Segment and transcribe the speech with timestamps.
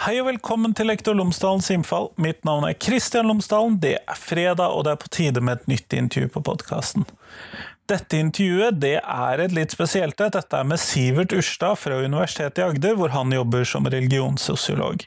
[0.00, 2.06] Hei og velkommen til Lektor Lomsdalens innfall.
[2.16, 3.74] Mitt navn er Kristian Lomsdalen.
[3.82, 7.04] Det er fredag, og det er på tide med et nytt intervju på podkasten.
[7.90, 10.38] Dette intervjuet det er et litt spesielt et.
[10.38, 15.04] Dette er med Sivert Urstad fra Universitetet i Agder, hvor han jobber som religionssosiolog.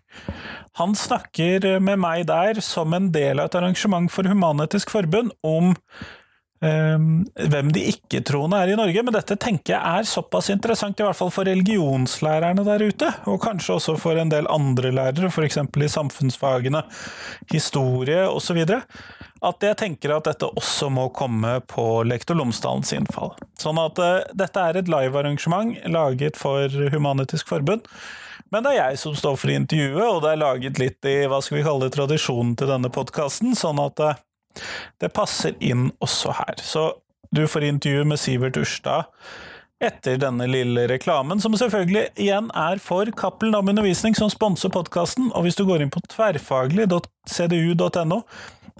[0.78, 5.74] Han snakker med meg der som en del av et arrangement for Human-Etisk Forbund om
[6.64, 11.18] hvem de ikke-troende er i Norge, men dette tenker jeg er såpass interessant, i hvert
[11.18, 15.60] fall for religionslærerne der ute, og kanskje også for en del andre lærere, f.eks.
[15.60, 16.84] i samfunnsfagene,
[17.52, 18.64] historie osv.,
[19.44, 23.34] at jeg tenker at dette også må komme på Lektor Lomsdalens innfall.
[23.60, 27.90] Sånn at uh, dette er et livearrangement laget for Human-Etisk Forbund.
[28.54, 31.42] Men det er jeg som står for intervjuet, og det er laget litt i hva
[31.44, 34.16] skal vi kalle det, tradisjonen til denne podkasten, sånn at uh,
[35.02, 36.56] det passer inn også her.
[36.62, 36.92] Så
[37.34, 39.04] du får intervju med Sivert Urstad
[39.84, 45.32] etter denne lille reklamen, som selvfølgelig igjen er for Cappelen Dam Undervisning, som sponser podkasten.
[45.34, 48.20] Og hvis du går inn på tverrfaglig.cdu.no,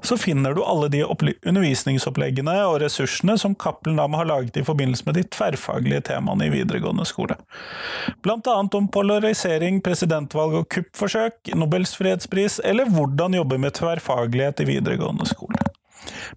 [0.04, 5.08] så finner du alle de undervisningsoppleggene og ressursene som Cappelen Dam har laget i forbindelse
[5.08, 7.38] med de tverrfaglige temaene i videregående skole.
[8.26, 14.70] Blant annet om polarisering, presidentvalg og kuppforsøk, Nobels fredspris, eller hvordan jobbe med tverrfaglighet i
[14.76, 15.73] videregående skole.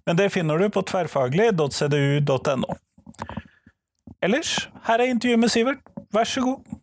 [0.05, 2.77] Men det finner du på tverrfaglig.cdu.no.
[4.23, 5.81] Ellers, her er intervjuet med Sivert,
[6.15, 6.77] vær så god.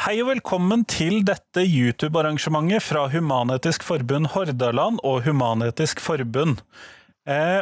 [0.00, 6.62] Hei og velkommen til dette YouTube-arrangementet fra Human-Etisk Forbund Hordaland og Human-Etisk Forbund.
[7.28, 7.60] Eh,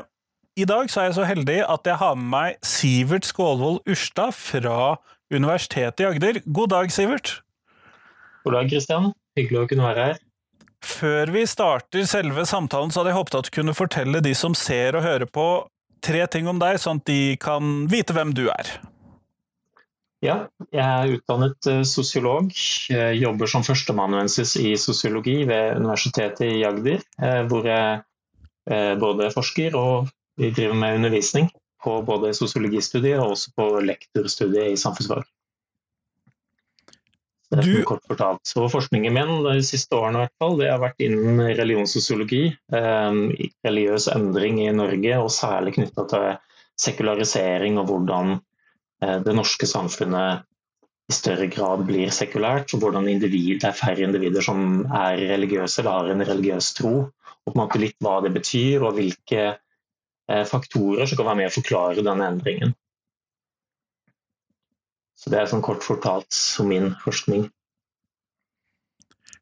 [0.58, 4.34] I dag så er jeg så heldig at jeg har med meg Sivert Skålvold Urstad
[4.34, 4.96] fra
[5.30, 6.40] Universitetet i Agder.
[6.50, 7.36] God dag, Sivert.
[8.42, 9.12] God dag, Kristian.
[9.38, 10.18] Hyggelig å kunne være her.
[10.82, 14.56] Før vi starter selve samtalen, så hadde jeg håpet at du kunne fortelle de som
[14.58, 15.46] ser og hører på,
[16.02, 18.74] tre ting om deg, sånn at de kan vite hvem du er.
[20.26, 20.40] Ja,
[20.74, 22.50] jeg er utdannet eh, sosiolog.
[22.90, 28.00] Jobber som førsteamanuensis i sosiologi ved Universitetet i Agder, eh, hvor jeg
[28.74, 31.50] eh, både forsker og driver med undervisning
[31.84, 35.26] på både sosiologistudiet og også på lektorstudiet i samfunnsfag.
[37.48, 38.42] Det er kort fortalt.
[38.44, 42.42] Så forskningen min de siste årene i hvert fall, det har vært innen religionssosiologi,
[43.64, 46.26] religiøs endring i Norge, og særlig knytta til
[46.78, 48.36] sekularisering og hvordan
[49.04, 50.44] Eh, det norske samfunnet
[51.08, 55.80] i større grad blir sekulært, og hvordan individ, det er færre individer som er religiøse
[55.80, 56.94] eller har en religiøs tro.
[57.46, 59.56] Og på en måte litt hva det betyr, og hvilke eh,
[60.28, 62.74] faktorer som kan være med å forklare denne endringen.
[65.18, 67.48] Så Det er sånn kort fortalt som min forskning.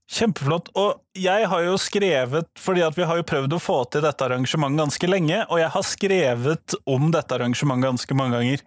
[0.06, 0.70] Kjempeflott.
[0.78, 4.24] Og jeg har jo skrevet, fordi at vi har jo prøvd å få til dette
[4.24, 8.62] arrangementet ganske lenge, og jeg har skrevet om dette arrangementet ganske mange ganger.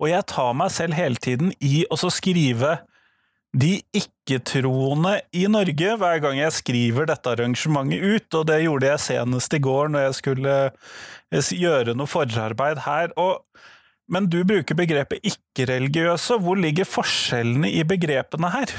[0.00, 2.78] Og jeg tar meg selv hele tiden i å skrive
[3.56, 9.04] de ikke-troende i Norge hver gang jeg skriver dette arrangementet ut, og det gjorde jeg
[9.06, 13.14] senest i går når jeg skulle eh, gjøre noe forarbeid her.
[13.16, 13.40] Og,
[14.12, 16.38] men du bruker begrepet ikke-religiøse.
[16.44, 18.74] Hvor ligger forskjellene i begrepene her?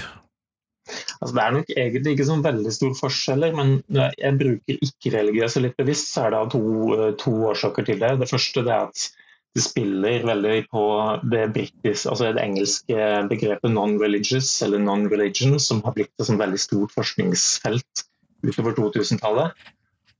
[1.21, 5.77] Altså, det er nok egentlig ikke sånn veldig stor forskjeller, men jeg bruker ikke-religiøse litt
[5.81, 6.63] bevisst, så er det av to,
[6.95, 8.13] eh, to, årsaker til det.
[8.21, 9.09] Det første er at
[9.57, 10.83] det spiller veldig på
[11.31, 16.93] det, British, altså det engelske begrepet non-religious, eller non-religion, som har blitt et veldig stort
[16.93, 18.03] forskningsfelt
[18.45, 19.69] utover 2000-tallet.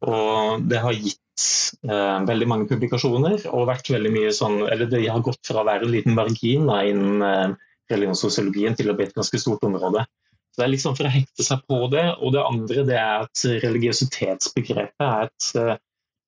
[0.09, 1.45] Og det har gitt
[1.85, 5.67] eh, veldig mange publikasjoner, og vært veldig mye sånn, eller det har gått fra å
[5.67, 7.53] være en liten margin innen eh,
[7.93, 10.05] religionssosiologien til å bli et ganske stort område.
[10.49, 12.07] Så Det er liksom for å hekte seg på det.
[12.17, 15.77] Og det andre det er at religiøsitetsbegrepet er et eh,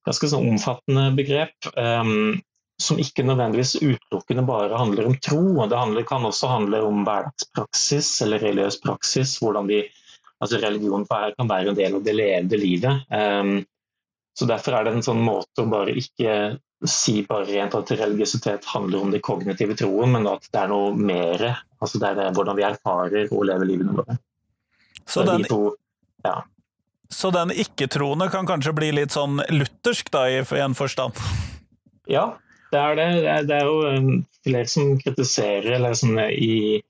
[0.07, 1.57] ganske sånn omfattende begrep.
[1.75, 2.41] Um,
[2.81, 5.41] som ikke nødvendigvis utelukkende bare handler om tro.
[5.69, 9.37] Det handler, kan også handle om hverdagspraksis eller religiøs praksis.
[9.41, 9.83] hvordan vi,
[10.39, 13.05] altså Religion kan være en del av det levde livet.
[13.09, 13.61] Um,
[14.33, 16.35] så Derfor er det en sånn måte å bare ikke
[16.87, 20.95] si bare rent at religiøsitet handler om det kognitive troen, men at det er noe
[20.97, 21.43] mer.
[21.81, 24.17] Altså det er det, hvordan vi erfarer og lever livene våre.
[25.05, 25.75] Så, så den, to,
[26.25, 26.39] ja.
[27.09, 31.19] så den ikke-troende kan kanskje bli litt sånn luthersk, da, i en forstand?
[32.09, 32.31] Ja,
[32.71, 33.09] det er det.
[33.49, 36.81] Det er jo um, flere som kritiserer eller sånn, i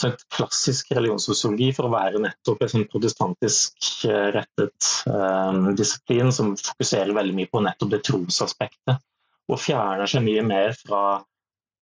[0.00, 6.54] sagt, klassisk religionssosiologi for å være nettopp en sånn protestantisk eh, rettet eh, disiplin som
[6.58, 8.98] fokuserer veldig mye på nettopp det trosaspektet
[9.44, 11.04] og fjerner seg mye mer fra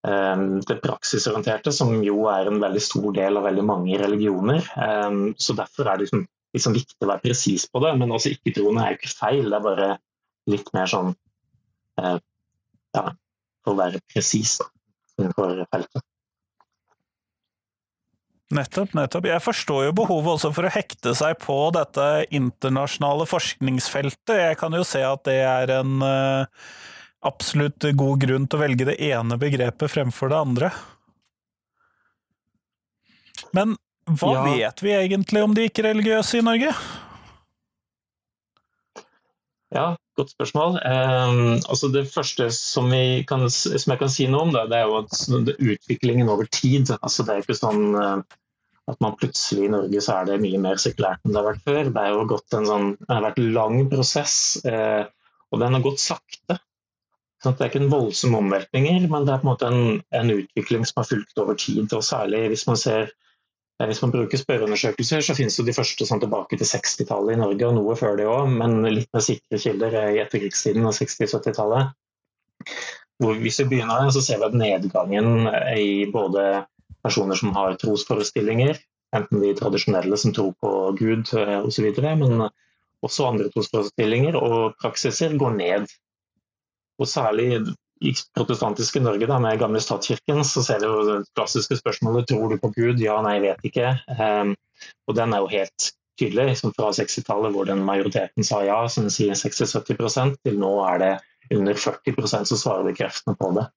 [0.09, 4.61] eh, det praksisorienterte, som jo er en veldig stor del av veldig mange religioner.
[4.61, 8.35] Eh, så Derfor er det liksom liksom viktig å være presis på det, men også
[8.35, 9.47] ikke-troende er jo ikke feil.
[9.49, 9.91] Det er bare
[10.53, 11.15] litt mer sånn
[12.01, 12.19] eh,
[12.97, 13.05] ja,
[13.63, 14.59] for å være presis
[15.19, 16.07] innenfor feltet.
[18.53, 19.27] Nettopp, nettopp.
[19.31, 24.35] Jeg forstår jo behovet også for å hekte seg på dette internasjonale forskningsfeltet.
[24.37, 26.67] Jeg kan jo se at det er en uh,
[27.25, 30.73] absolutt god grunn til å velge det ene begrepet fremfor det andre.
[33.57, 33.79] Men
[34.21, 34.45] hva ja.
[34.51, 36.75] vet vi egentlig om de ikke-religiøse i Norge?
[39.73, 40.75] Ja, godt spørsmål.
[40.85, 42.91] Um, det første som,
[43.29, 46.93] kan, som, jeg kan si noe om, det, det er jo at utviklingen over tid.
[47.01, 48.21] Altså det er ikke sånn uh,
[48.91, 51.65] at man plutselig i Norge så er det mye mer sekulært enn det har vært
[51.65, 51.89] før.
[51.89, 54.37] Det, er jo en sånn, det har vært en lang prosess,
[54.69, 55.09] uh,
[55.53, 56.59] og den har gått sakte.
[57.43, 60.35] Sånn det er ikke en voldsom omveltninger, men det er på en måte en, en
[60.37, 61.89] utvikling som har fulgt over tid.
[61.89, 63.11] og Særlig hvis man ser
[63.89, 67.69] hvis man bruker spørreundersøkelser, så finnes det de første sånn tilbake til 60-tallet i Norge,
[67.69, 71.95] og noe før det òg, men litt mer sikre kilder i etterkrigstiden av 60-70-tallet.
[73.43, 75.49] Hvis vi begynner, så ser vi at nedgangen
[75.79, 76.65] i både
[77.03, 78.79] personer som har trosforestillinger,
[79.17, 82.47] enten de tradisjonelle som tror på Gud eh, osv., men
[83.03, 85.91] også andre trosforestillinger og praksiser går ned.
[87.01, 87.65] Og særlig
[88.03, 92.59] i protestantiske Norge da, med gamle statskirken, så ser du det klassiske spørsmålet tror du
[92.61, 93.95] på Gud, ja, nei, vet ikke.
[94.19, 94.55] Um,
[95.07, 99.09] og den er jo helt tydelig, som fra 60-tallet hvor den majoriteten sa ja, som
[99.13, 101.13] sier 60-70 til nå er det
[101.55, 103.69] under 40% som svarer bekreftende på det.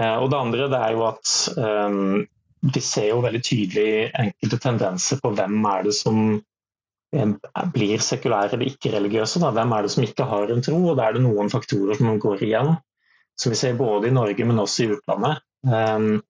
[0.00, 2.24] Uh, og det andre det er jo at um,
[2.74, 6.20] vi ser jo veldig tydelig enkelte tendenser på hvem er det som
[7.74, 9.42] blir sekulære eller ikke-religiøse.
[9.42, 10.78] Hvem er det som ikke har en tro?
[10.90, 12.76] Og Da er det noen faktorer som går igjen,
[13.38, 15.42] som vi ser både i Norge, men også i utlandet.
[15.64, 16.22] Um,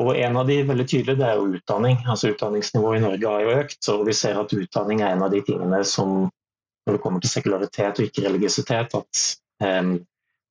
[0.00, 1.98] og En av de veldig tydelige det er jo utdanning.
[2.08, 5.30] Altså Utdanningsnivået i Norge har jo økt, og vi ser at utdanning er en av
[5.30, 6.30] de tingene som
[6.86, 9.24] når det kommer til sekularitet og ikke-religiøsitet, at
[9.60, 9.98] um,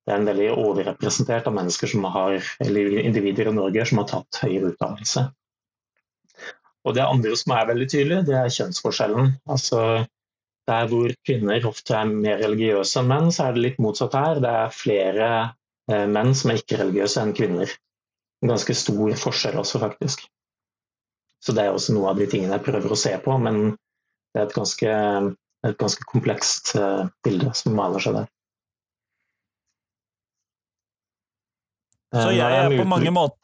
[0.05, 4.07] det er en veldig overrepresentert av mennesker som har, eller individer i Norge som har
[4.09, 5.25] tatt høyere utdannelse.
[6.87, 9.33] Og det andre som er veldig tydelig, det er kjønnsforskjellen.
[9.51, 9.81] Altså,
[10.69, 14.41] der hvor kvinner ofte er mer religiøse enn menn, så er det litt motsatt her.
[14.43, 15.29] Det er flere
[15.91, 17.73] eh, menn som er ikke-religiøse enn kvinner.
[18.43, 20.23] En ganske stor forskjell også, faktisk.
[21.43, 23.61] Så det er også noe av de tingene jeg prøver å se på, men
[24.33, 24.95] det er et ganske,
[25.67, 28.31] et ganske komplekst eh, bilde som maler seg der.
[32.15, 33.37] Så eh, jeg er på mange måter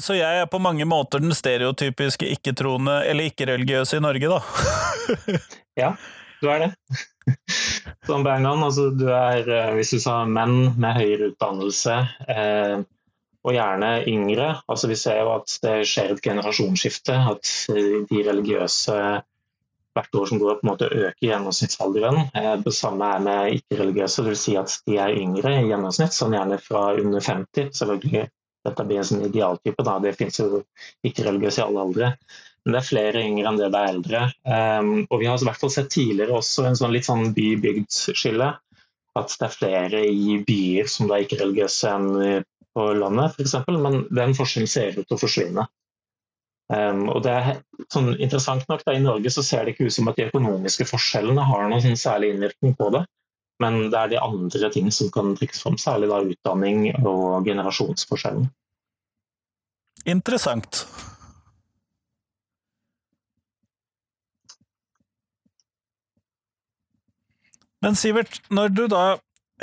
[0.00, 4.40] så jeg er på mange måter den stereotypiske ikke-troende, eller ikke-religiøse i Norge, da.
[5.82, 5.92] ja,
[6.42, 6.70] du er det.
[8.08, 12.00] Som Berngland, altså du er, eh, hvis du sa menn med høyere utdannelse,
[12.34, 12.82] eh,
[13.44, 17.50] og gjerne yngre, altså vi ser jo at det skjer et generasjonsskifte, at
[18.08, 18.98] de religiøse
[19.94, 22.24] hvert år som går, på en måte øker gjennomsnittsalderen.
[22.34, 24.46] Eh, det samme er med ikke-religiøse, dvs.
[24.46, 28.26] Si at de er yngre i gjennomsnitt, sånn gjerne fra under 50, selvfølgelig
[28.64, 29.84] dette blir en sånn idealtype.
[29.86, 29.98] Da.
[30.02, 30.62] Det finnes jo
[31.06, 32.10] ikke religiøse i alle aldre.
[32.64, 34.24] Men det er flere yngre enn det det er eldre.
[34.48, 38.50] Um, og vi har i hvert fall sett tidligere også en sånn litt sånn by-bygd-skille.
[39.20, 42.44] At det er flere i byer som er ikke-religiøse enn
[42.74, 43.54] på landet, f.eks.
[43.68, 45.66] Men den forskjellen ser ut til å forsvinne.
[46.72, 47.48] Um, og det er
[47.92, 50.86] sånn, Interessant nok, da, I Norge så ser det ikke ut som at de økonomiske
[50.88, 53.04] forskjellene har noen sånn særlig innvirkning på det.
[53.62, 58.48] Men det er de andre ting som kan trekkes fram, særlig da utdanning og generasjonsforskjellen.
[60.10, 60.84] Interessant.
[67.84, 69.04] Men Sivert, når du da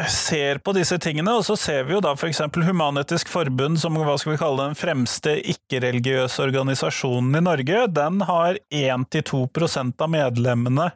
[0.07, 2.39] ser på disse tingene, og så ser vi jo da f.eks.
[2.53, 8.59] Human-Etisk Forbund som hva skal vi kalle den fremste ikke-religiøse organisasjonen i Norge, den har
[8.69, 10.87] 1-2% av medlemmene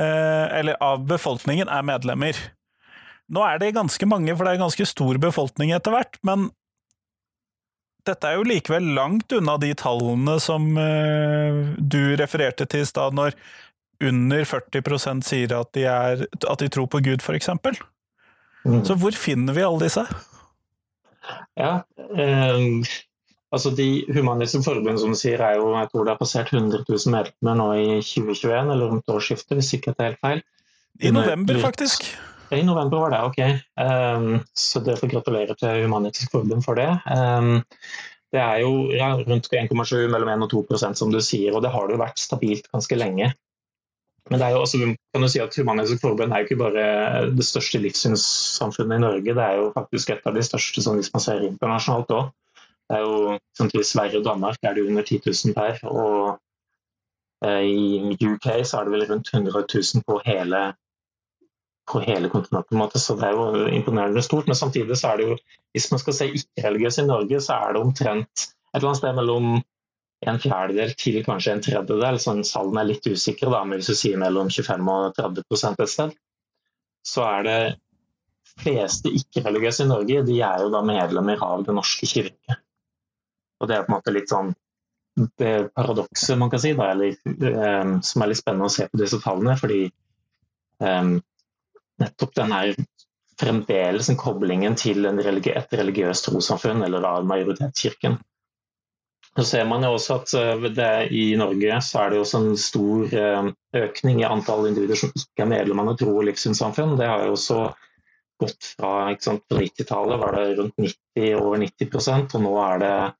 [0.00, 2.38] eller av befolkningen, er medlemmer.
[3.32, 6.50] Nå er det ganske mange, for det er ganske stor befolkning etter hvert, men
[8.06, 13.14] dette er jo likevel langt unna de tallene som eh, du refererte til i stad,
[13.14, 13.36] når
[14.02, 17.52] under 40% sier at de, er, at de tror på Gud, f.eks.
[18.66, 18.80] Mm.
[18.86, 20.02] Så hvor finner vi alle disse?
[21.58, 21.84] Ja,
[22.18, 22.66] eh,
[23.52, 26.86] Altså De humanistiske forbund som du sier, er jo, jeg tror det har passert 100
[26.88, 30.44] 000 medlemmer nå i 2021, eller rundt årsskiftet, hvis ikke det er helt feil.
[31.02, 32.06] I november, faktisk.
[32.52, 33.40] I november var det, ok.
[33.80, 36.88] Um, så det får gratulere til Humanitisk Forbund for det.
[37.08, 37.60] Um,
[38.32, 41.72] det er jo ja, rundt 1,7, mellom 1 og 2% som du sier, og det
[41.72, 43.32] har det jo vært stabilt ganske lenge.
[44.30, 44.78] Men det er jo også,
[45.12, 46.84] kan du si at Humanitisk Forbund er jo ikke bare
[47.34, 51.12] det største livssynssamfunnet i Norge, det er jo faktisk et av de største som hvis
[51.12, 52.30] man ser internasjonalt òg.
[52.92, 55.78] Det er jo, sånn I Sverige og Danmark er det under 10 000 per.
[55.88, 60.60] og eh, i UK så er det vel rundt 100 000 på hele,
[61.88, 63.00] på hele kontinentet.
[63.00, 64.50] Så det er jo imponerende stort.
[64.50, 65.38] Men samtidig så er det jo,
[65.72, 69.16] hvis man skal se ikke-religiøse i Norge, så er det omtrent et eller annet sted
[69.16, 69.48] mellom
[70.22, 72.20] en fjerdedel til kanskje en tredjedel.
[72.20, 75.94] Sånn Salden er litt usikre, da, men hvis du sier mellom 25 og 30 et
[75.96, 76.12] sted,
[77.08, 77.58] så er det
[78.60, 82.58] fleste ikke-religiøse i Norge de er jo da medlemmer av Den norske kirke.
[83.62, 84.52] Og Det er på en måte litt sånn
[85.38, 89.00] det paradokset man kan si, da, eller, um, som er litt spennende å se på
[89.00, 89.56] disse tallene.
[89.60, 89.84] fordi
[90.80, 91.18] um,
[92.00, 92.74] nettopp den her
[93.40, 98.18] fremdeles en koblingen til en religi et religiøst trossamfunn, eller da majoritetskirken.
[99.36, 102.58] Så ser man jo også at uh, det, I Norge så er det også en
[102.60, 103.52] stor uh,
[103.84, 106.96] økning i antall individer som ikke er medlem av tro- og livssynssamfunn.
[107.00, 107.62] Det har jo også
[108.42, 113.12] gått fra På 90-tallet var det rundt 90, over 90 og nå er det eh,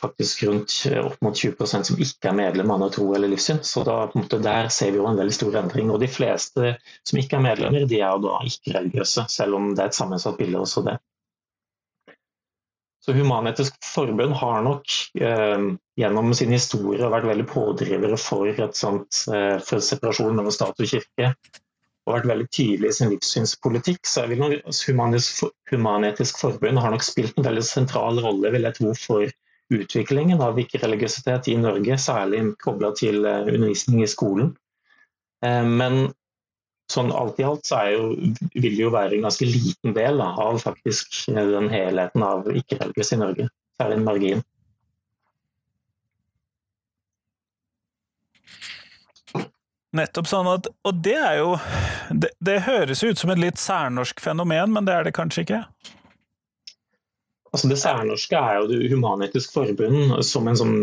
[0.00, 3.62] faktisk rundt opp mot 20% som ikke er medlem av noe tro eller livssyn.
[3.66, 5.90] Så da, måte, der ser vi jo en veldig stor endring.
[5.90, 9.84] Og de fleste som ikke er medlemmer, de er jo da ikke-religiøse, selv om det
[9.84, 10.98] er et sammensatt bilde også det.
[13.00, 15.62] Så Human-Etisk Forbund har nok eh,
[15.98, 20.90] gjennom sin historie vært veldig pådrivere for, et sånt, eh, for separasjon mellom stat og
[20.90, 21.32] kirke
[22.10, 24.02] og vært veldig tydelig i sin livssynspolitikk.
[24.06, 24.56] Så jeg vil nok,
[25.70, 29.30] Human-Etisk Forbund har nok spilt en veldig sentral rolle vil jeg tro, for
[29.70, 34.50] utviklingen av ikke-religiøsitet i Norge, særlig kobla til eh, undervisning i skolen.
[35.46, 36.08] Eh, men
[36.90, 38.08] sånn alt i alt så jo,
[38.56, 43.22] vil det jo være en ganske liten del av faktisk den helheten av ikke-religiøse i
[43.22, 43.46] Norge.
[43.78, 44.42] Særlig er en margin.
[49.96, 51.54] Nettopp sånn at, Og det er jo
[52.10, 55.64] det, det, høres ut som et litt særnorsk fenomen, men det er det kanskje ikke?
[57.50, 60.76] Altså Det særnorske er jo det Human-Etisk Forbund som en sånn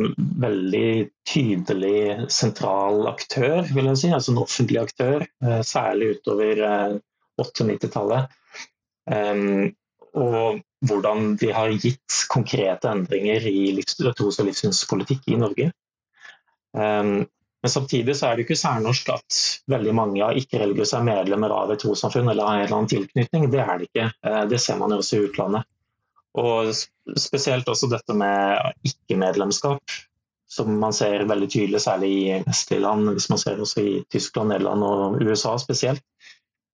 [0.43, 4.11] veldig tydelig sentral aktør, vil jeg si.
[4.11, 6.59] Altså en offentlig aktør, eh, særlig utover
[7.39, 8.35] 80-90-tallet.
[9.07, 9.69] Eh, um,
[10.17, 15.71] og hvordan de har gitt konkrete endringer i tros- og livssynspolitikk i Norge.
[17.63, 19.37] Men samtidig så er det ikke særnorsk at
[19.71, 23.47] veldig mange av ikke-religiøse er medlemmer av et trossamfunn eller har en eller annen tilknytning.
[23.53, 24.09] Det er det ikke.
[24.29, 25.67] Eh, det ser man jo også i utlandet.
[26.37, 26.69] Og
[27.17, 29.95] spesielt også dette med ikke-medlemskap,
[30.47, 34.53] som man ser veldig tydelig særlig i vestlige land, hvis man ser også i Tyskland,
[34.53, 36.03] Nederland og USA spesielt.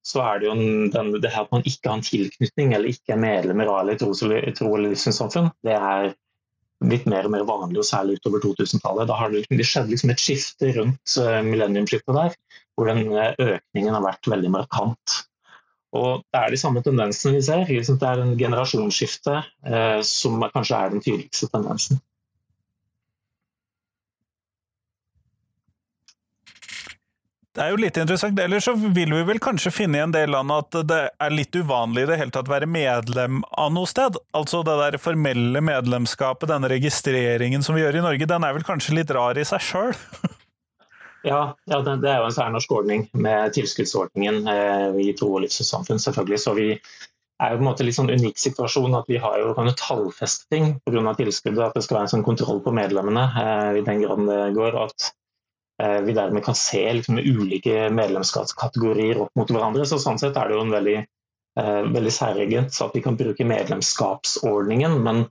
[0.03, 2.91] Så er det jo en, den, det her at man ikke har en tilknytning eller
[2.91, 6.11] ikke er medlemmer av et tro- eller livssynssamfunn, det er
[6.83, 9.09] blitt mer og mer vanlig, og særlig utover 2000-tallet.
[9.09, 12.35] Da det, det skjedd liksom et skifte rundt millenniumskiftet millenniumsskiftet der,
[12.75, 15.19] hvor den uh, økningen har vært veldig markant.
[15.93, 17.67] Og Det er de samme tendensene vi ser.
[17.69, 22.01] Liksom det er en generasjonsskifte uh, som kanskje er den tydeligste tendensen.
[27.53, 28.39] Det er jo litt interessant.
[28.41, 31.53] Ellers så vil vi vel kanskje finne i en del land at det er litt
[31.53, 34.17] uvanlig i det hele tatt å være medlem av noe sted.
[34.33, 38.65] Altså det der formelle medlemskapet, denne registreringen som vi gjør i Norge, den er vel
[38.65, 39.93] kanskje litt rar i seg sjøl?
[41.29, 46.01] ja, ja, det er jo en særnorsk ordning med tilskuddsordningen eh, i tro- og livssynssamfunn,
[46.01, 46.41] selvfølgelig.
[46.41, 49.53] Så vi er jo på en måte litt sånn unik situasjon at vi har jo
[49.53, 51.11] kan jo tallfeste ting pga.
[51.21, 51.67] tilskuddet.
[51.69, 54.85] At det skal være en sånn kontroll på medlemmene eh, i den grad det går.
[54.87, 55.13] at
[56.05, 59.85] vi dermed kan se liksom, ulike medlemskapskategorier opp mot hverandre.
[59.89, 60.97] Så sånn sett er det jo en veldig,
[61.59, 64.97] eh, veldig særegent at vi kan bruke medlemskapsordningen.
[65.05, 65.23] Men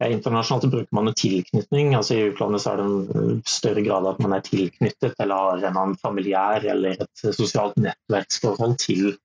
[0.00, 1.94] eh, internasjonalt bruker man jo tilknytning.
[1.98, 5.80] altså I utlandet er det en større grad at man er tilknyttet eller har en
[5.84, 9.16] annen familiær eller et sosialt nettverksforhold til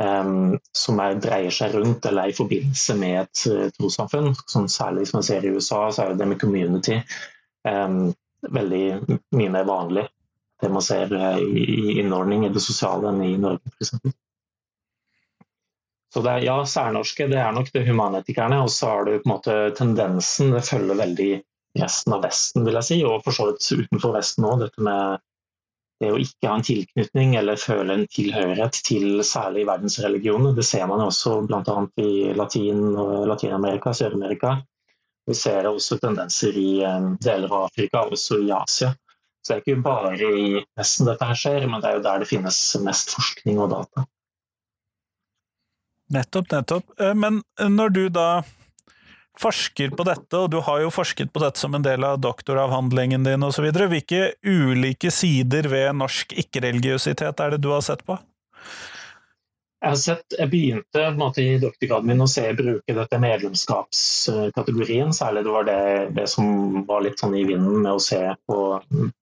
[0.00, 4.32] um, som er, dreier seg rundt eller er i forbindelse med et uh, trossamfunn.
[4.48, 7.00] Sånn, særlig som man ser i USA, så er det med community.
[7.68, 8.10] Um,
[8.48, 8.84] veldig
[9.36, 10.06] mye mer vanlig.
[10.60, 13.94] Det man ser eh, i innordning i det sosiale enn i Norge, f.eks.
[16.10, 19.28] Så det er, ja, særnorske det er nok det humanetikerne, og så har du på
[19.28, 21.30] en måte tendensen Det følger veldig
[21.78, 24.64] resten av Vesten, vil jeg si, og for så vidt utenfor Vesten òg.
[24.64, 25.22] Dette med
[26.00, 30.54] det å ikke ha en tilknytning eller føle en tilhørighet til særlig verdensreligioner.
[30.56, 31.76] Det ser man også bl.a.
[32.00, 32.96] i Latin-
[33.28, 34.56] Latin-Amerika, Sør-Amerika.
[35.28, 38.94] Vi ser også tendenser i eh, deler av Afrika, også i Asia.
[39.40, 42.22] Så det er ikke bare i Vesten dette her skjer, men det er jo der
[42.22, 44.06] det finnes mest forskning og data.
[46.10, 46.96] Nettopp, nettopp.
[47.00, 48.30] Eh, men når du da
[49.40, 53.24] forsker på dette, og du har jo forsket på dette som en del av doktoravhandlingen
[53.24, 58.18] din osv., hvilke ulike sider ved norsk ikke-religiøsitet er det du har sett på?
[59.80, 65.14] Jeg, sett, jeg begynte måte, i doktorgraden min å se bruke dette medlemskapskategorien.
[65.16, 65.76] Særlig det var det,
[66.18, 68.58] det, som var litt sånn i vinden med å se på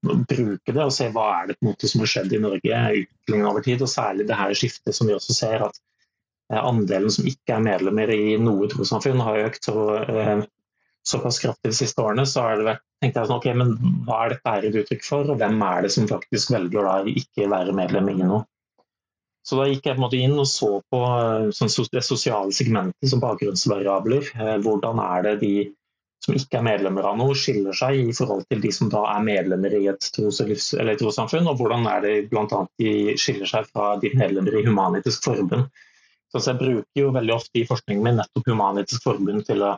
[0.03, 2.83] bruke det, og se hva er det på en måte som har skjedd i Norge
[3.05, 3.87] utviklingen over tid.
[3.87, 7.67] Og særlig det her skiftet som vi også ser at eh, andelen som ikke er
[7.71, 10.43] medlemmer i noe trossamfunn har økt og eh,
[11.07, 12.27] såpass kraftig de siste årene.
[12.27, 15.31] Så har det vært, tenkte jeg sånn, ok, men hva er dette et uttrykk for,
[15.31, 18.43] og hvem er det som faktisk velger å ikke være medlem i noe?
[19.49, 22.53] Så da gikk jeg på en måte inn og så på eh, sånn, det sosiale
[22.53, 24.33] segmentet som bakgrunnsvariabler.
[24.37, 25.53] Eh, hvordan er det de
[26.25, 29.25] som ikke er medlemmer av noe, skiller seg i forhold til de som da er
[29.25, 32.63] medlemmer i et tros- trossamfunn, og hvordan er det bl.a.
[32.83, 35.71] de skiller seg fra de medlemmer i Humanitisk Forbund.
[36.29, 39.77] Så jeg bruker jo veldig ofte i forskningen min nettopp Humanitisk Forbund til å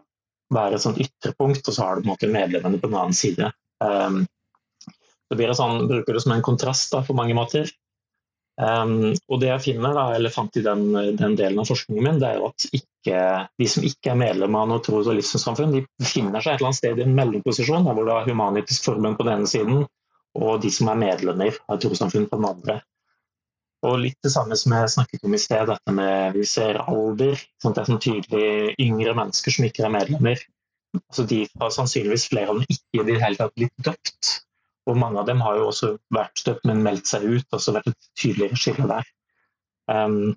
[0.50, 3.14] være et sånt ytterpunkt, og så har du på en måte medlemmene på den annen
[3.14, 3.52] side.
[3.84, 4.24] Um,
[5.30, 7.70] så blir det sånn, bruker det som en kontrast da, på mange måter.
[8.60, 12.18] Um, og det jeg finner, da, eller fant i den, den, delen av forskningen min,
[12.20, 13.22] det er jo at ikke,
[13.56, 16.68] de som ikke er medlem av noe tros- og livssynssamfunn, de befinner seg et eller
[16.68, 19.86] annet sted i en mellomposisjon, hvor det er Humanitisk Forbund på den ene siden
[20.38, 22.76] og de som er medlemmer av trossamfunn på den andre.
[23.86, 27.40] Og litt det samme som jeg snakket om i sted, dette med vi ser alder.
[27.62, 30.44] Sånn det er sånn tydelig yngre mennesker som ikke er medlemmer.
[31.00, 34.32] Altså de har sannsynligvis flere av dem ikke i det hele tatt blitt døpt
[34.90, 37.46] og mange av dem har jo også vært støpt, men meldt seg ut.
[37.54, 39.10] Altså vært et tydeligere skille der.
[39.90, 40.32] Um,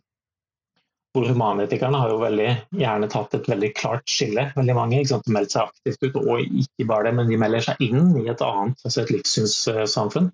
[1.13, 2.47] hvor humanetikerne har jo veldig
[2.79, 4.97] gjerne tatt et veldig klart skille, veldig mange.
[4.99, 8.15] ikke sant, Meldt seg aktivt ut, og ikke bare det, men de melder seg inn
[8.17, 10.31] i et annet, altså et livssynssamfunn.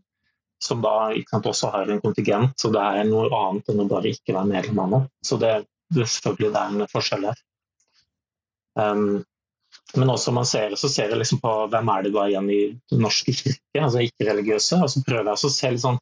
[0.64, 0.94] Som da
[1.28, 4.52] sant, også har en kontingent, så det er noe annet enn å bare ikke være
[4.54, 5.10] medlem av noe.
[5.24, 5.52] Så det,
[5.96, 7.44] det selvfølgelig det er en forskjell her.
[8.80, 9.06] Um,
[9.98, 12.60] men også man ser, så ser jeg liksom på hvem er det da igjen i
[12.92, 14.82] Den norske kirke, altså ikke-religiøse.
[14.84, 15.98] Og så prøver jeg å se litt sånn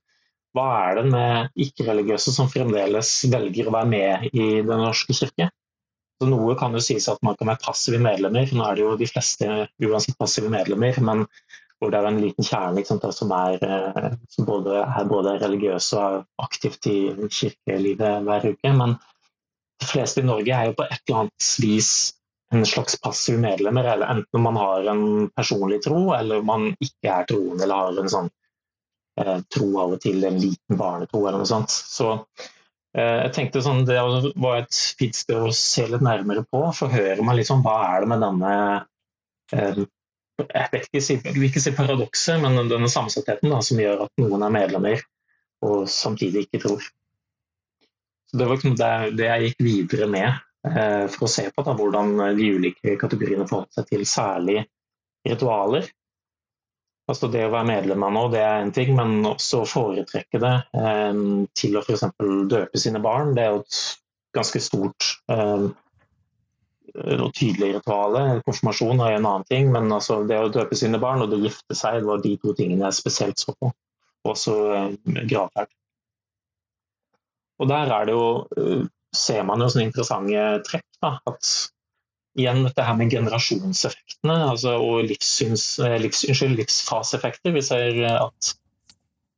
[0.56, 5.50] hva er det med ikke-religiøse som fremdeles velger å være med i Den norske kirke?
[6.18, 8.50] Så noe kan jo sies at man kan være passive medlemmer.
[8.50, 9.48] Nå er det jo de fleste
[9.86, 11.28] uansett passive medlemmer, men
[11.78, 16.02] hvor det er en liten kjerne sant, som, er, eh, som både, er både religiøse
[16.02, 16.98] og aktivt i
[17.30, 18.74] kirkelivet hver uke.
[18.80, 18.98] Men
[19.78, 21.92] de fleste i Norge er jo på et eller annet vis
[22.54, 27.26] en slags passive medlemmer, eller enten man har en personlig tro, eller man ikke er
[27.28, 28.30] troende eller har en sånn
[29.20, 31.74] eh, tro av og til, en liten barnetro eller noe sånt.
[31.74, 32.14] Så
[32.96, 36.94] eh, jeg tenkte sånn, Det var et fint sted å se litt nærmere på, for
[36.94, 38.56] hører man liksom hva er det med denne
[39.54, 39.86] eh,
[40.38, 44.22] jeg vet ikke, jeg vil ikke si paradokset, men denne samsattheten da, som gjør at
[44.22, 45.02] noen er medlemmer
[45.66, 46.84] og samtidig ikke tror.
[48.30, 50.44] Så Det var liksom det, jeg gikk videre med
[51.14, 54.60] for å se på da, hvordan de ulike kategoriene forholder seg til særlig
[55.28, 55.88] ritualer.
[57.08, 60.42] Altså Det å være medlem av noe det er en ting, men også å foretrekke
[60.44, 61.20] det eh,
[61.56, 62.04] til å f.eks.
[62.52, 63.32] døpe sine barn.
[63.36, 63.78] Det er jo et
[64.36, 65.70] ganske stort eh,
[66.98, 68.42] og tydelig rituale.
[68.44, 71.46] Konfirmasjon er en annen ting, men altså det å døpe sine barn og det å
[71.48, 73.72] gifte seg det var de to tingene jeg spesielt så på.
[74.28, 75.72] Også eh, gravferd.
[77.58, 78.28] Og der er det jo
[78.60, 78.84] eh,
[79.16, 80.86] ser man jo sånne interessante trekk.
[81.04, 81.50] Da, at
[82.38, 87.54] igjen dette her med generasjonseffektene altså, og livssyns, eh, livs, unnskyld, livsfaseeffekter.
[87.54, 88.54] Vi ser at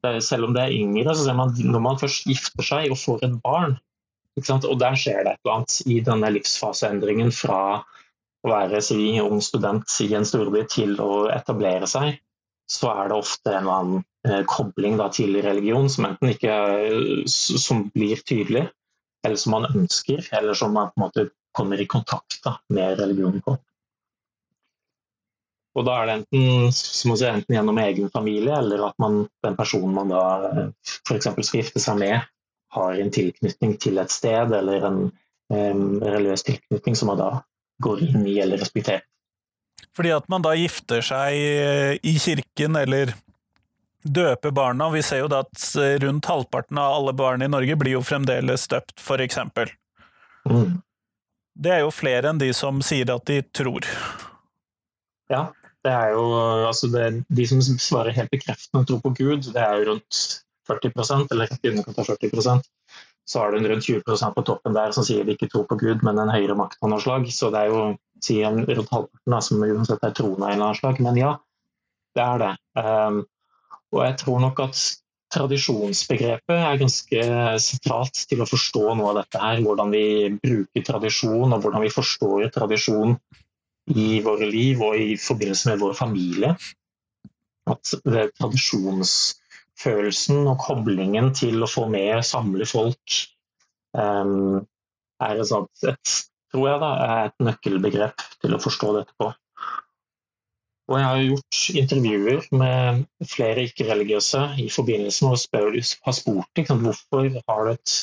[0.08, 2.99] er, selv om det er yngre, så ser man når man først gifter seg og
[2.99, 3.77] får et barn,
[4.39, 7.62] og der skjer det et eller annet i denne livsfaseendringen fra
[8.39, 12.21] å være si, ung student i en storby til å etablere seg,
[12.69, 16.55] så er det ofte en annen eh, kobling da, til religion som enten ikke
[17.27, 18.69] som blir tydelig,
[19.25, 22.99] eller som man ønsker, eller som man på en måte kommer i kontakt da, med
[22.99, 23.58] religionen på.
[25.77, 29.93] Og da er det enten, si, enten, gjennom egen familie, eller at man, den personen
[29.95, 30.23] man da
[31.08, 31.29] f.eks.
[31.29, 32.25] skal gifte seg med,
[32.73, 34.99] har en tilknytning til et sted, eller en
[35.53, 37.29] um, religiøs tilknytning som man da
[37.86, 39.05] går inn i eller respekterer.
[39.95, 43.13] Fordi at man da gifter seg i kirken, eller
[44.03, 44.89] døpe barna.
[44.93, 45.65] Vi ser jo da at
[46.03, 49.71] rundt halvparten av alle barn i Norge blir jo fremdeles døpt, for eksempel.
[50.49, 50.79] Mm.
[51.59, 53.88] Det er jo flere enn de som sier at de tror.
[55.29, 55.49] Ja,
[55.85, 56.23] det er jo
[56.67, 60.19] altså det, De som svarer helt bekreftende og tror på Gud, det er jo rundt
[60.69, 62.67] 40% eller rett i underkant av 40%
[63.29, 66.03] Så har du rundt 20% på toppen der som sier de ikke tror på Gud,
[66.05, 67.27] men en høyere makt av noe slag.
[67.33, 67.81] Så det er jo
[68.25, 71.03] si, rundt halvparten da, som uansett er troende av en eller annen slag.
[71.05, 71.35] Men ja,
[72.17, 72.53] det er det.
[72.79, 73.19] Um,
[73.93, 74.75] og jeg tror nok at
[75.34, 77.23] tradisjonsbegrepet er ganske
[77.62, 79.62] sentralt til å forstå noe av dette her.
[79.65, 80.06] Hvordan vi
[80.41, 83.12] bruker tradisjon, og hvordan vi forstår tradisjon
[83.89, 86.56] i våre liv og i forbindelse med vår familie.
[87.69, 87.93] At
[88.39, 93.06] tradisjonsfølelsen og koblingen til å få med, samle folk
[93.97, 94.65] um,
[95.21, 95.52] er et,
[95.91, 96.06] et,
[96.54, 99.28] tror jeg da, er et nøkkelbegrep til å forstå dette på.
[100.89, 106.58] Og jeg har gjort intervjuer med flere ikke-religiøse i forbindelse med å spørre, har spurt
[106.58, 107.93] liksom, hvorfor du et,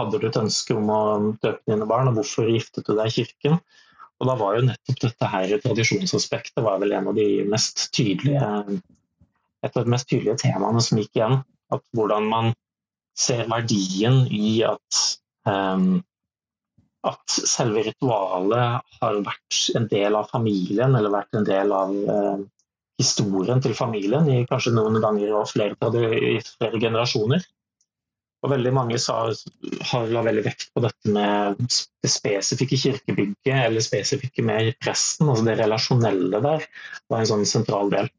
[0.00, 1.02] hadde du et ønske om å
[1.38, 3.60] døpe dine barn, og hvorfor giftet du deg i kirken.
[4.18, 8.50] Og da var jo nettopp dette her tradisjonsaspektet var vel en av de mest tydelige
[9.64, 11.38] et av de mest tydelige temaene som gikk igjen.
[11.72, 12.50] At hvordan man
[13.18, 15.00] ser verdien i at
[15.48, 16.02] um,
[17.04, 22.44] at selve ritualet har vært en del av familien, eller vært en del av eh,
[23.00, 25.76] historien til familien i kanskje noen ganger og flere,
[26.14, 27.44] i flere generasjoner.
[28.44, 29.22] Og veldig mange sa,
[29.88, 35.30] har la veldig vekt på dette med det spesifikke kirkebygget eller spesifikke med presten.
[35.32, 36.66] altså Det relasjonelle der
[37.08, 38.10] var en sånn sentral del.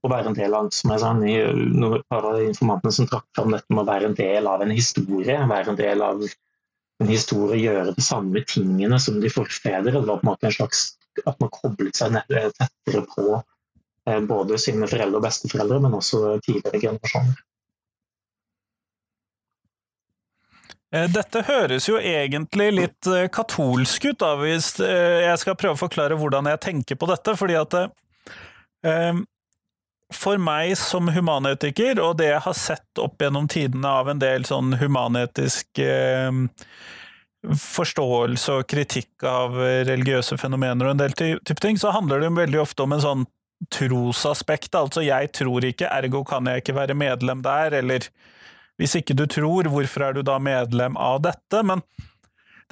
[0.00, 3.74] Å være en del av som jeg sa, noen av informantene som trakk fram dette
[3.74, 6.22] med å være en del av en historie, være en del av
[7.08, 9.92] historie gjøre de samme tingene som de forfedre.
[9.94, 10.82] Det var på en måte en slags
[11.26, 16.82] at man koblet seg tettere på eh, både sine foreldre og besteforeldre, men også tidligere
[16.84, 17.40] generasjoner.
[20.94, 25.82] Eh, dette høres jo egentlig litt eh, katolsk ut, da, hvis jeg skal prøve å
[25.82, 27.36] forklare hvordan jeg tenker på dette.
[27.38, 27.80] fordi at
[30.14, 34.46] for meg som humanetiker, og det jeg har sett opp gjennom tidene av en del
[34.48, 36.30] sånn humanetisk eh,
[37.40, 39.54] forståelse og kritikk av
[39.88, 43.28] religiøse fenomener og en del type ting, så handler det veldig ofte om en sånn
[43.72, 44.74] trosaspekt.
[44.76, 48.06] Altså, jeg tror ikke, ergo kan jeg ikke være medlem der, eller
[48.80, 51.62] hvis ikke du tror, hvorfor er du da medlem av dette?
[51.66, 51.84] Men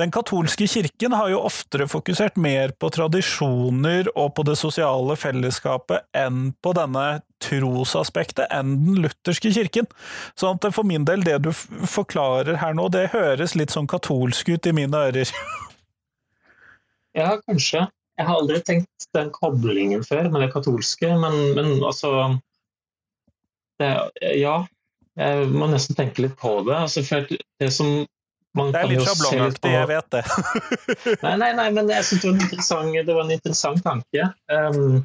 [0.01, 6.07] den katolske kirken har jo oftere fokusert mer på tradisjoner og på det sosiale fellesskapet
[6.17, 7.07] enn på denne
[7.43, 9.89] trosaspektet enn den lutherske kirken.
[10.39, 14.69] Så for min del, det du forklarer her nå, det høres litt sånn katolsk ut
[14.69, 15.33] i mine ører.
[17.19, 17.87] ja, kanskje.
[18.19, 22.11] Jeg har aldri tenkt den koblingen før med det katolske, men, men altså
[23.79, 23.93] det,
[24.41, 24.65] Ja,
[25.19, 26.75] jeg må nesten tenke litt på det.
[26.75, 28.01] Altså, for det som
[28.59, 30.23] det er litt sjablongaktig, jeg vet det.
[31.25, 34.29] nei, nei, nei, men jeg synes det var en interessant, det var en interessant tanke.
[34.51, 35.05] Um,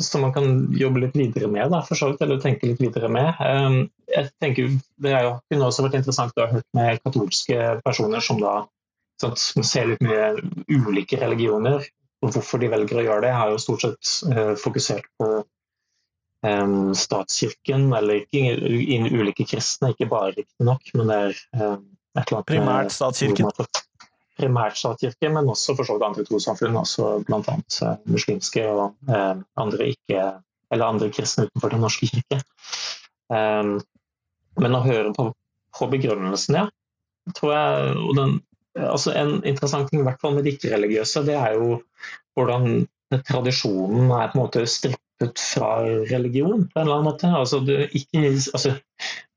[0.00, 3.10] som man kan jobbe litt videre med, da, for så vidt, eller tenke litt videre
[3.12, 3.38] med.
[3.42, 8.24] Um, jeg tenker Det jo, kunne også vært interessant å ha hørt med katolske personer
[8.24, 8.54] som da
[9.22, 10.32] sånn, ser litt mye
[10.70, 11.86] ulike religioner,
[12.22, 13.32] og hvorfor de velger å gjøre det.
[13.32, 15.30] Jeg har jo stort sett uh, fokusert på
[16.46, 18.56] um, statskirken, eller ikke,
[19.18, 23.52] ulike kristne, ikke bare riktignok, men det er et eller annet Primært statskirken?
[24.38, 27.56] Primært statskirke, men også for så vidt andre trossamfunn, også bl.a.
[27.58, 30.26] Eh, muslimske og eh, andre, ikke,
[30.74, 32.42] andre kristne utenfor Den norske kirke.
[33.28, 33.78] Um,
[34.58, 35.26] men å høre på,
[35.76, 36.68] på begrunnelsen, ja,
[37.36, 38.38] tror jeg og den,
[38.78, 41.80] altså En interessant ting i hvert fall med de ikke-religiøse, det er jo
[42.38, 45.70] hvordan tradisjonen er på en måte strippet fra
[46.10, 47.30] religion på en eller annen måte.
[47.34, 48.74] Altså, du, ikke, altså,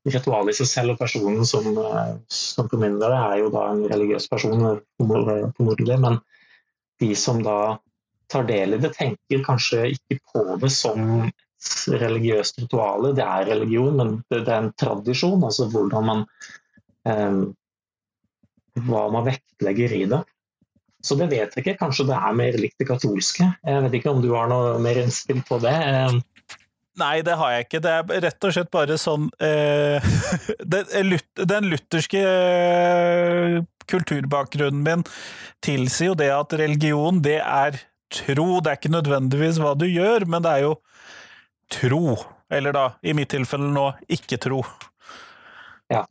[0.08, 3.86] ritualet i seg selv og personen som, eh, som formidler det, er jo da en
[3.92, 4.66] religiøs person,
[5.00, 5.98] formodentlig.
[6.02, 6.20] Men
[7.02, 7.78] de som da
[8.32, 11.30] tar del i det, tenker kanskje ikke på det som
[12.02, 13.12] religiøst ritual.
[13.16, 15.42] Det er religion, men det, er en tradisjon.
[15.46, 16.24] Altså hvordan man
[17.08, 17.42] eh,
[18.82, 20.22] Hva man vektlegger i det.
[21.02, 21.78] Så det vet jeg ikke.
[21.80, 23.48] Kanskje det er mer likt det katolske.
[23.66, 25.74] Jeg vet ikke om du har noe mer innspill på det.
[25.74, 26.20] Eh,
[27.00, 27.80] Nei, det har jeg ikke.
[27.82, 30.12] Det er rett og slett bare sånn eh,
[31.52, 35.06] Den lutherske eh, kulturbakgrunnen min
[35.64, 37.80] tilsier jo det at religion, det er
[38.12, 38.60] tro.
[38.60, 40.74] Det er ikke nødvendigvis hva du gjør, men det er jo
[41.72, 42.16] tro.
[42.52, 44.60] Eller da, i mitt tilfelle nå, ikke tro.
[45.92, 46.04] Ja,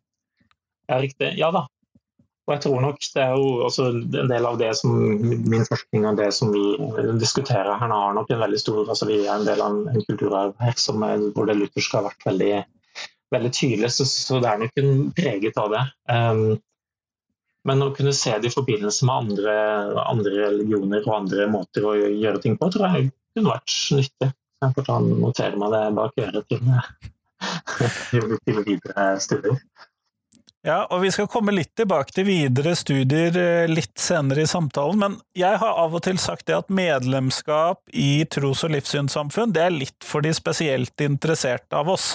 [0.89, 1.36] ja riktig.
[1.38, 1.67] Ja da,
[2.52, 6.08] og jeg tror nok det er jo også en del av det som min forskning
[6.10, 6.64] og det som vi
[7.22, 10.04] diskuterer her nå, har nok en veldig stor altså Vi er en del av en
[10.10, 12.50] kulturarv her som er, hvor det lutherske har vært veldig,
[13.32, 15.86] veldig tydelig, så, så, det er nok en preget av det.
[16.12, 16.44] Um,
[17.70, 19.56] men å kunne se det i forbindelse med andre,
[20.04, 24.32] andre, religioner og andre måter å gjøre ting på, tror jeg kunne vært nyttig.
[24.62, 26.76] Jeg får ta notere meg det bak øret til,
[28.44, 29.64] til videre studier.
[30.62, 35.00] Ja, og vi skal komme litt tilbake til videre studier eh, litt senere i samtalen,
[35.02, 39.63] men jeg har av og til sagt det at medlemskap i tros- og livssynssamfunn, det
[39.65, 42.12] er litt for de spesielt interesserte av oss.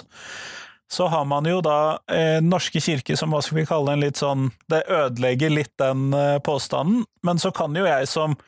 [0.86, 4.20] Så har man jo da eh, Norske kirke som hva skal vi kalle en litt
[4.20, 8.38] sånn Det ødelegger litt den eh, påstanden, men så kan jo jeg som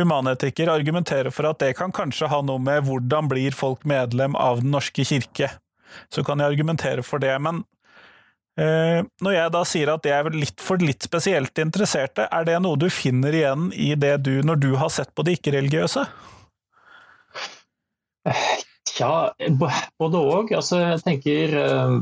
[0.00, 4.64] humanetiker argumentere for at det kan kanskje ha noe med hvordan blir folk medlem av
[4.64, 5.52] Den norske kirke.
[6.08, 7.60] Så kan jeg argumentere for det, men
[8.54, 12.78] når jeg da sier at det er litt for litt spesielt interesserte, er det noe
[12.78, 16.04] du finner igjen i det du, når du har sett på de ikke-religiøse?
[18.94, 19.34] Ja,
[19.98, 20.52] både òg.
[20.54, 21.96] Altså, jeg tenker uh,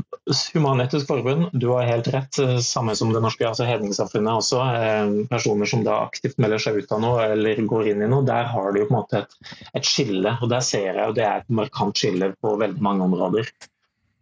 [0.53, 2.37] Human-Etisk Forbund, du har helt rett.
[2.41, 4.61] Eh, samme som det norske altså Hedningssamfunnet også.
[4.61, 8.25] Uh, personer som da aktivt melder seg ut av noe eller går inn i noe.
[8.27, 9.37] Der har du jo på en måte et,
[9.73, 10.35] et skille.
[10.39, 13.49] Og der ser jeg jo det er et markant skille på veldig mange områder.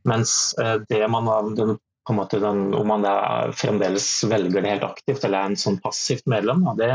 [0.07, 1.75] Mens uh, det man har den,
[2.07, 3.15] på en måte den, Om man da
[3.53, 6.93] fremdeles velger det helt aktivt eller er en sånn passivt medlem, da, det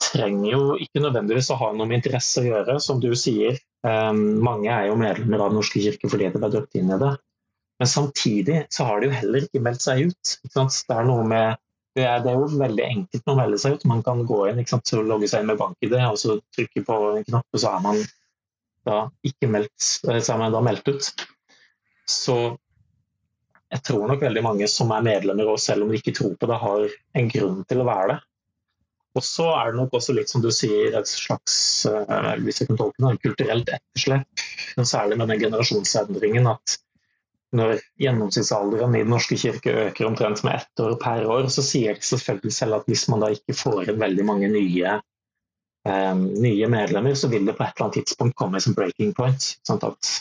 [0.00, 3.58] trenger jo ikke nødvendigvis å ha noe med interesse å gjøre, som du sier.
[3.86, 7.00] Um, mange er jo medlemmer av Den norske kirke fordi de ble døpt inn i
[7.00, 7.10] det.
[7.80, 10.32] Men samtidig så har de jo heller ikke meldt seg ut.
[10.44, 11.60] Det er med
[11.98, 13.84] det er, det er, jo veldig enkelt å melde seg ut.
[13.90, 17.26] Man kan gå inn og logge seg inn med bank-ID og så trykke på en
[17.26, 17.98] knapp, og så er man
[18.86, 21.08] da ikke meldt, eh, så er man da meldt ut.
[22.06, 22.36] Så
[23.70, 26.48] jeg tror nok veldig mange som er medlemmer, og selv om de ikke tror på
[26.50, 28.18] det, har en grunn til å være det.
[29.18, 31.56] Og så er det nok også litt som du sier, et slags
[31.90, 34.44] uh, hvis jeg kan tolke det, kulturelt etterslep.
[34.86, 36.76] Særlig med den generasjonsendringen at
[37.58, 41.98] når gjennomsnittsalderen i Den norske kirke øker omtrent med ett år per år, så sier
[41.98, 44.92] det selvfølgelig selv at hvis man da ikke får inn veldig mange nye,
[45.90, 49.50] um, nye medlemmer, så vil det på et eller annet tidspunkt komme som breaking point.
[49.66, 50.12] Sånn at,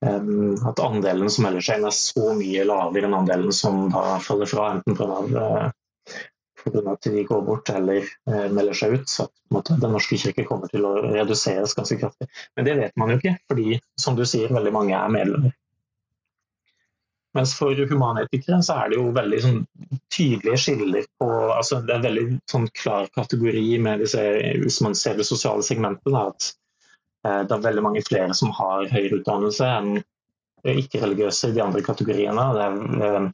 [0.00, 4.50] at andelen som melder seg inn er så mye lavere enn andelen som da faller
[4.50, 5.70] fra, enten pga.
[6.58, 6.82] Pga.
[6.92, 9.08] at de går bort eller eh, melder seg ut.
[9.10, 12.28] Så at Den norske kirke kommer til å reduseres ganske kraftig.
[12.56, 15.56] Men det vet man jo ikke, fordi som du sier, veldig mange er medlemmer.
[17.36, 19.58] Mens for humanetikere så er det jo veldig sånn,
[20.14, 24.22] tydelige skiller på altså Det er en veldig sånn, klar kategori med disse,
[24.62, 26.08] hvis man ser det sosiale segmentet.
[26.14, 26.54] Da, at eh,
[27.48, 29.98] det er veldig mange flere som har høyere utdannelse enn
[30.68, 32.46] ikke-religiøse i de andre kategoriene.
[32.56, 33.28] Det er eh,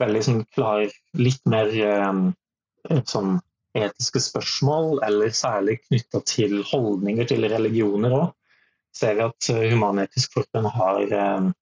[0.00, 0.86] veldig sånn, klar,
[1.18, 2.22] litt mer eh,
[3.10, 3.36] sånn
[3.74, 8.32] etiske spørsmål, eller særlig knytta til holdninger til religioner òg,
[8.94, 11.52] ser vi at eh, Human-Etisk Forbund har eh,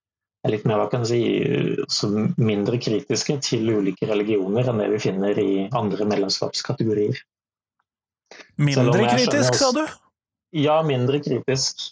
[0.43, 2.09] er litt mer hva kan jeg si,
[2.43, 7.21] mindre kritiske til ulike religioner enn det vi finner i andre medlemskapskategorier.
[8.59, 9.85] Mindre kritisk, sa du?
[10.53, 11.89] Ja, mindre kritisk.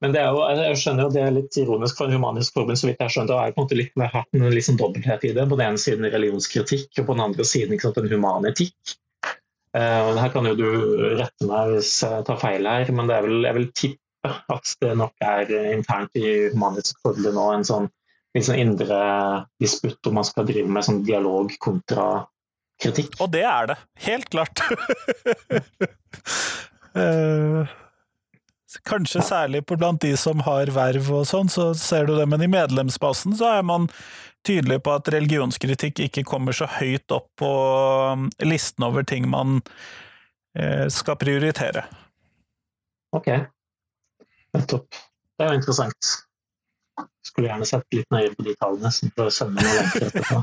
[0.00, 2.78] Men det er jo, jeg skjønner jo det er litt ironisk for en humanisk forbund,
[2.80, 3.28] så vidt jeg skjønner.
[3.28, 5.44] Det er på en måte litt mer hatt en liksom dobbelthet i det.
[5.50, 8.94] På den ene siden religionskritikk, og på den andre siden ikke sant, en human etikk.
[9.76, 10.68] Uh, her kan jo du
[11.20, 15.14] rette meg hvis jeg tar feil her, men vel, jeg vil tippe at det nok
[15.24, 17.86] er internt i Humanisk Forbund nå en sånn,
[18.34, 18.98] sånn indre
[19.62, 22.24] disputt om man skal drive med sånn dialog kontra
[22.80, 23.20] kritikk.
[23.20, 23.78] Og det er det.
[24.08, 24.64] Helt klart.
[26.96, 27.68] uh...
[28.86, 32.42] Kanskje særlig på blant de som har verv og sånn, så ser du det, men
[32.44, 33.88] i medlemsbasen så er man
[34.46, 37.50] tydelig på at religionskritikk ikke kommer så høyt opp på
[38.14, 39.58] um, listen over ting man
[40.56, 41.84] eh, skal prioritere.
[43.16, 43.28] Ok,
[44.56, 45.00] nettopp.
[45.36, 46.12] Det er jo interessant.
[47.24, 50.40] Skulle gjerne sett litt nøye på de tallene, så får sende noe lenker etterpå.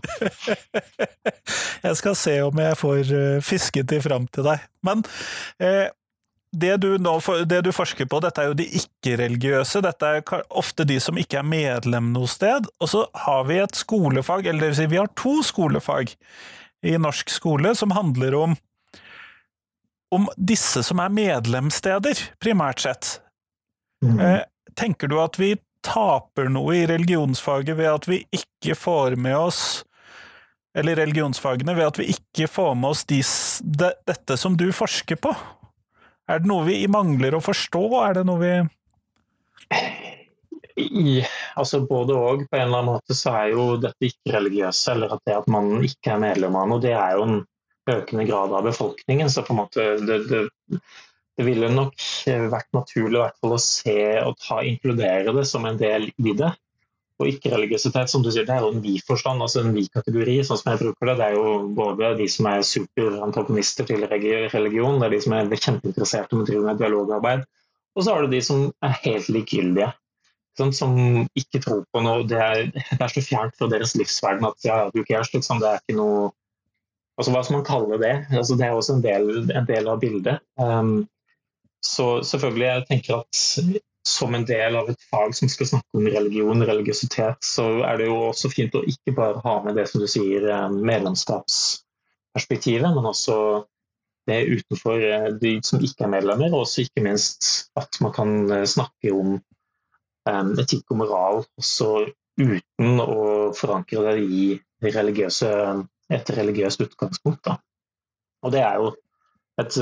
[1.88, 4.68] jeg skal se om jeg får uh, fisket de fram til deg.
[4.86, 5.04] Men
[5.64, 5.88] eh,
[6.56, 9.82] det du, nå, det du, forsker på, dette er jo de ikke-religiøse.
[9.84, 12.70] Dette er ofte de som ikke er medlem noe sted.
[12.80, 16.16] Og så har vi et skolefag, eller det vil si vi har to skolefag
[16.88, 18.56] i norsk skole som handler om,
[20.16, 23.18] om disse som er medlemssteder, primært sett.
[24.06, 24.20] Mm.
[24.22, 24.42] Eh,
[24.78, 25.56] tenker du at vi
[25.86, 29.62] taper noe i religionsfaget ved at vi ikke får med oss
[30.78, 33.22] eller religionsfagene ved at vi ikke får med oss de,
[33.64, 35.32] de, dette som du forsker på?
[36.28, 37.84] Er det noe vi mangler å forstå?
[38.04, 38.54] Er det noe vi
[40.78, 41.22] i,
[41.58, 42.46] altså Både og.
[42.50, 45.72] På en eller annen måte så er jo dette ikke-religiøse, eller at det at man
[45.86, 47.40] ikke er medlem av noe, det er jo en
[47.88, 49.32] økende grad av befolkningen.
[49.32, 50.44] Så på en måte det, det,
[51.38, 51.98] det ville nok
[52.54, 56.38] vært naturlig i hvert fall å se og ta, inkludere det som en del i
[56.38, 56.54] det.
[57.18, 60.70] Og ikke-religiøsitet, som du sier, det er jo en vi-forstand, altså en vi-kategori, sånn som
[60.70, 61.16] jeg bruker det.
[61.18, 65.50] Det er jo både de som er superantagonister til religion, det er de som er
[65.56, 67.48] kjempeinteresserte om å drive med dialogarbeid,
[67.98, 69.90] og så har du de som er helt likegyldige.
[70.58, 70.94] Sånn, som
[71.38, 72.24] ikke tror på noe.
[72.30, 75.62] Det er, det er så fjernt fra deres livsverden at ja, du cares, liksom.
[75.62, 76.28] Det er ikke noe
[77.18, 78.12] Altså hva skal man kalle det?
[78.30, 80.44] Altså, det er også en del, en del av bildet.
[80.62, 81.08] Um,
[81.82, 83.40] så selvfølgelig, jeg tenker at
[84.08, 88.06] som en del av et fag som skal snakke om religion religiøsitet, så er det
[88.08, 93.06] jo også fint å ikke bare ha med det som du sier, eh, medlemskapsperspektivet, men
[93.12, 93.38] også
[94.28, 97.42] det utenfor eh, de som ikke er medlemmer, og også ikke minst
[97.80, 99.30] at man kan eh, snakke om
[100.28, 101.90] etikk og moral også
[102.36, 105.48] uten å forankre det i religiøse,
[106.12, 107.48] et religiøst utgangspunkt.
[107.48, 107.54] Da.
[108.44, 108.88] Og det er jo
[109.64, 109.74] et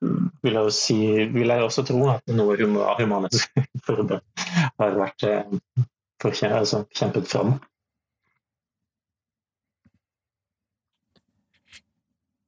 [0.00, 0.98] vil jeg, si,
[1.32, 3.48] vil jeg også tro at noe humanisk
[3.86, 4.20] Forbund
[4.76, 5.56] har vært eh,
[6.24, 7.56] altså, kjempet fram.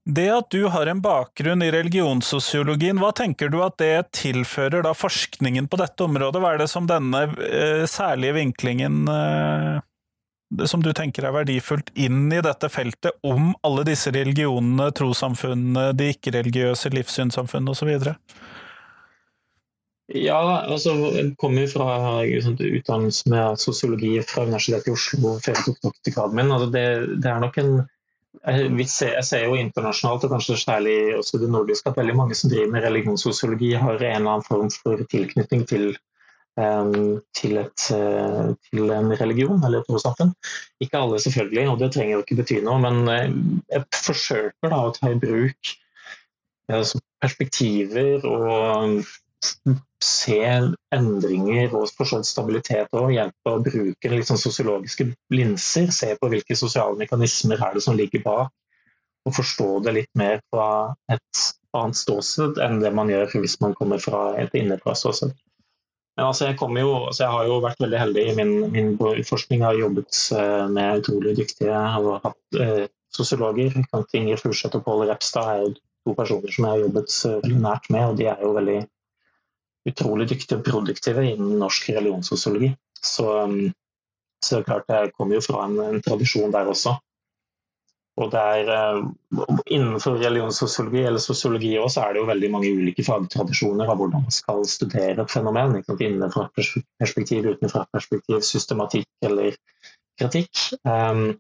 [0.09, 4.95] Det at du har en bakgrunn i religionssosiologien, hva tenker du at det tilfører da
[4.97, 6.41] forskningen på dette området?
[6.41, 9.83] Hva er det som denne eh, særlige vinklingen eh,
[10.67, 16.13] som du tenker er verdifullt inn i dette feltet om alle disse religionene, trossamfunnene, de
[16.15, 18.15] ikke-religiøse livssynssamfunnene osv.?
[20.17, 25.83] Ja, altså jeg kommer fra utdannelse med sosiologi fra Universitetet i Oslo før jeg tok
[25.85, 26.53] doktorgraden min.
[26.55, 26.85] Altså, det,
[27.21, 27.73] det er nok en
[28.47, 32.37] jeg ser, jeg ser, jo internasjonalt, og kanskje særlig også det nordiske, at veldig mange
[32.39, 35.91] som driver med religionssosiologi, har en eller annen form for tilknytning til,
[36.59, 40.33] til, et, uh, til en religion eller et trossamfunn.
[40.83, 43.29] Ikke alle, selvfølgelig, og det trenger jo ikke bety noe, men uh,
[43.71, 45.73] jeg forsøker da å ta i bruk
[46.73, 46.83] uh,
[47.23, 49.03] perspektiver og
[50.03, 50.39] se
[50.95, 55.93] endringer og for stabilitet og hjelpe å bruke liksom sosiologiske linser.
[55.95, 58.53] Se på hvilke sosiale mekanismer er det som ligger bak,
[59.27, 60.69] og forstå det litt mer fra
[61.13, 61.45] et
[61.77, 65.35] annet ståsted enn det man gjør hvis man kommer fra et innenfra ståsted.
[66.19, 69.61] Men altså, jeg, jo, altså, jeg, har jo vært veldig heldig i min, min forskning.
[69.61, 73.77] Jeg har jobbet uh, med utrolig dyktige uh, sosiologer.
[74.19, 77.87] Inger Furseth og Pål Repstad er jo to personer som jeg har jobbet veldig nært
[77.95, 78.81] med, og de er jo veldig
[79.93, 82.73] utrolig dyktige og produktive innen norsk religionssosiologi.
[82.99, 83.71] Så, um,
[84.43, 86.99] så klart jeg kommer jo fra en, en tradisjon der også.
[88.19, 93.91] Og der, uh, Innenfor religionssosiologi eller sosiologi også, er det jo veldig mange ulike fagtradisjoner
[93.91, 95.77] av hvordan man skal studere et fenomen.
[95.79, 99.55] Innenfra et perspektiv, utenfra perspektiv, systematikk eller
[100.19, 100.65] kritikk.
[100.83, 101.37] Um,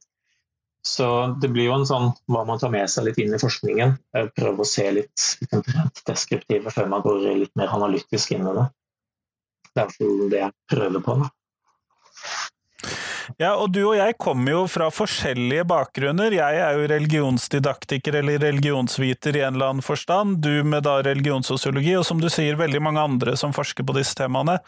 [0.86, 3.96] så det blir jo en sånn hva man tar med seg litt inn i forskningen.
[4.36, 8.68] Prøve å se litt, litt deskriptive før man går litt mer analytisk inn i det.
[9.74, 11.18] Det er iallfall det jeg prøver på.
[11.22, 11.32] Da.
[13.36, 16.32] Ja, og du og jeg kommer jo fra forskjellige bakgrunner.
[16.32, 20.38] Jeg er jo religionsdidaktiker eller religionsviter i en eller annen forstand.
[20.44, 24.16] Du med da religionssosiologi, og som du sier, veldig mange andre som forsker på disse
[24.18, 24.58] temaene,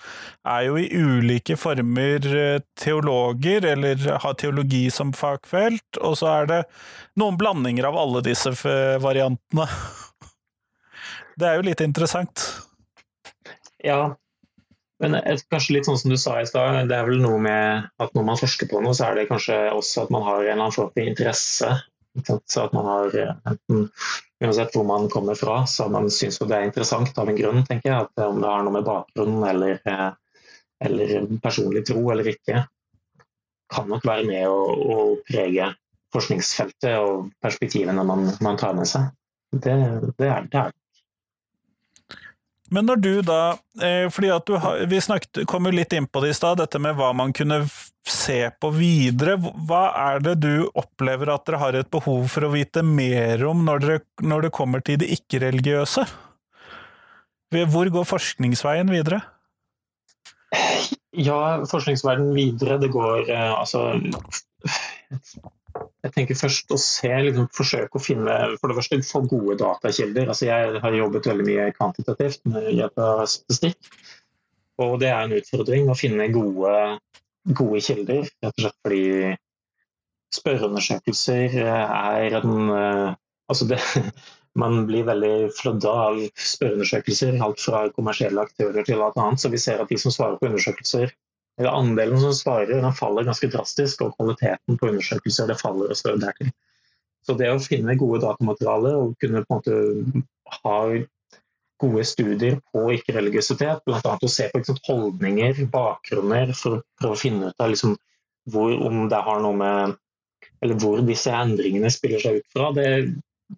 [0.45, 6.51] er jo i ulike former eh, teologer, eller har teologi som fagfelt, og så er
[6.51, 6.63] det
[7.21, 8.53] noen blandinger av alle disse
[9.01, 9.69] variantene.
[11.41, 12.43] Det er jo litt interessant.
[13.81, 14.11] Ja,
[15.01, 15.17] men
[15.53, 18.27] kanskje litt sånn som du sa i stad, det er vel noe med at når
[18.27, 20.77] man forsker på noe, så er det kanskje også at man har en eller annen
[20.77, 21.71] form for interesse.
[22.27, 23.17] Så at man har
[23.49, 23.87] enten
[24.41, 27.91] Uansett hvor man kommer fra, så man syns det er interessant av en grunn, tenker
[27.91, 28.07] jeg.
[28.07, 29.83] At om det har noe med bakgrunnen eller,
[30.81, 32.63] eller personlig tro eller ikke,
[33.71, 34.97] kan nok være med å, å
[35.29, 35.69] prege
[36.15, 39.13] forskningsfeltet og perspektivene man, man tar med seg.
[39.53, 39.77] Det,
[40.17, 40.73] det, er, det er
[42.71, 43.41] men når du da
[43.83, 46.61] eh, fordi at du har, Vi snakket, kom jo litt inn på det i stad,
[46.63, 47.65] dette med hva man kunne
[48.07, 49.37] se på videre.
[49.39, 49.83] Hva
[50.15, 53.85] er det du opplever at dere har et behov for å vite mer om når,
[53.85, 56.07] dere, når det kommer til det ikke-religiøse?
[57.51, 59.21] Hvor går forskningsveien videre?
[61.19, 63.89] Ja, forskningsveien videre, det går eh, altså
[66.01, 70.31] jeg tenker først å se, liksom, forsøke å finne for det første for gode datakilder.
[70.33, 73.93] Altså, jeg har jobbet veldig mye kvantitativt med hjelp av statistikk.
[74.81, 76.75] Og det er en utfordring å finne gode,
[77.53, 79.05] gode kilder, rett og slett fordi
[80.41, 83.09] spørreundersøkelser er en eh,
[83.51, 83.81] Altså det,
[84.63, 89.43] man blir veldig flødda av spørreundersøkelser, alt fra kommersielle aktører til alt annet.
[89.43, 91.11] Så vi ser at de som svarer på undersøkelser,
[91.61, 96.15] eller andelen som svarer, den faller ganske drastisk, og kvaliteten på undersøkelser det faller også
[96.17, 96.53] dertil.
[97.27, 100.23] Så det å finne gode datamaterialer og kunne på en måte
[100.63, 100.77] ha
[101.81, 104.17] gode studier på ikke-religiøsitet, bl.a.
[104.17, 107.97] å se på liksom, holdninger, bakgrunner, for å prøve å finne ut av liksom,
[108.53, 109.99] hvor, om det har noe med
[110.65, 112.67] Eller hvor disse endringene spiller seg ut fra.
[112.77, 112.85] Det,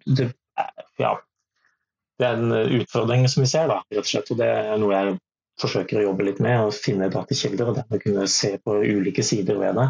[0.07, 0.29] det,
[0.99, 1.17] ja,
[2.19, 4.31] det er en utfordring som vi ser, da, rett og slett.
[4.31, 5.17] Og det er noe jeg
[5.61, 9.59] forsøker å jobbe litt med, og finne datakilder og dermed kunne se på ulike sider
[9.61, 9.87] ved det.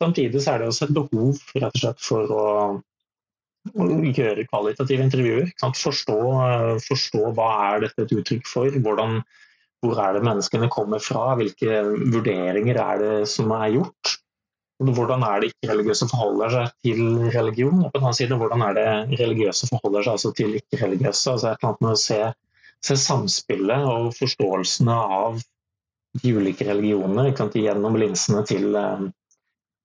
[0.00, 2.46] Samtidig er det også et behov rett og slett for å
[3.68, 5.50] gjøre kvalitative intervjuer.
[5.60, 6.16] Forstå,
[6.86, 9.20] forstå, hva er dette et uttrykk for, Hvordan,
[9.84, 11.82] hvor er det menneskene kommer fra, hvilke
[12.14, 14.16] vurderinger er det som er gjort.
[14.80, 17.02] Hvordan er det ikke-religiøse forholder seg til
[17.34, 17.82] religion?
[17.84, 21.34] Og på den annen side, hvordan er det religiøse forholder seg altså til ikke-religiøse?
[21.34, 22.20] Altså et eller annet med å se
[22.84, 25.40] se samspillet og forståelsene av
[26.22, 29.06] de ulike religionene gjennom linsene til, eh,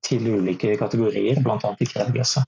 [0.06, 1.76] til ulike kategorier, bl.a.
[1.80, 2.46] ikke-religiøse.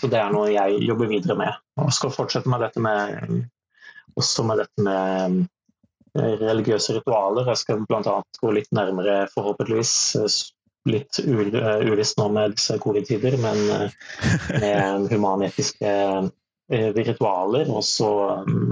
[0.00, 1.58] Så det er noe jeg jobber videre med.
[1.78, 3.44] Og skal fortsette med dette med
[4.18, 5.38] også med dette med
[6.18, 7.46] eh, religiøse ritualer.
[7.52, 8.18] Jeg skal bl.a.
[8.42, 9.94] gå litt nærmere, forhåpentligvis,
[10.90, 13.60] litt uvisst nå med disse covid-tider, men
[14.58, 15.92] med humanetiske
[16.72, 18.08] ritualer, også,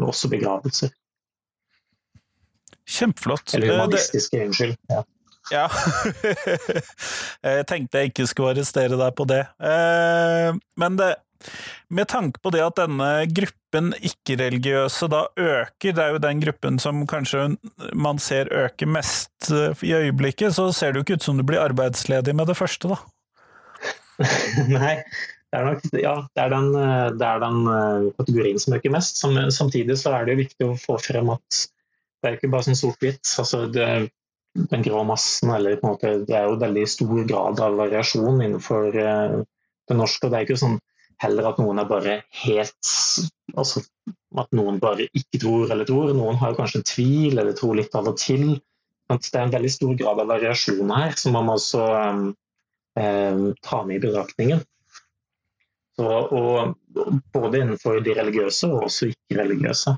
[0.07, 0.93] også begravelser.
[2.91, 3.55] Kjempeflott.
[3.55, 4.77] Eller humanistiske, unnskyld.
[4.91, 5.03] Ja.
[5.53, 5.67] ja.
[7.47, 9.45] jeg tenkte jeg ikke skulle arrestere deg på det.
[9.63, 11.13] Eh, men det,
[11.89, 16.81] med tanke på det at denne gruppen ikke-religiøse da øker, det er jo den gruppen
[16.83, 17.53] som kanskje
[17.95, 21.47] man ser øker mest eh, i øyeblikket, så ser det jo ikke ut som du
[21.47, 23.01] blir arbeidsledig med det første, da?
[24.69, 24.99] Nei,
[25.51, 27.61] det er nok ja, det er den, eh, det er den
[28.21, 29.23] kategorien som øker mest.
[29.57, 31.65] Samtidig så er det jo viktig å få frem at
[32.21, 33.25] det er ikke bare sånn sort-hvitt.
[33.41, 37.77] Altså den grå massen, eller på en måte, Det er jo veldig stor grad av
[37.79, 39.43] variasjon innenfor uh,
[39.89, 40.27] det norske.
[40.27, 40.79] og Det er ikke sånn
[41.21, 42.95] heller at noen er bare helt
[43.59, 43.83] altså
[44.39, 46.13] At noen bare ikke tror eller tror.
[46.15, 48.61] Noen har kanskje tvil eller tror litt av og til.
[49.11, 52.21] Det er en veldig stor grad av variasjon her, som man må også um,
[52.95, 54.63] um, ta med i betraktningen.
[56.01, 56.77] Så, og,
[57.35, 59.93] både innenfor de religiøse og også ikke-religiøse.